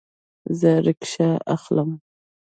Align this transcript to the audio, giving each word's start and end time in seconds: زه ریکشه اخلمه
زه 0.59 0.71
ریکشه 0.85 1.29
اخلمه 1.55 1.97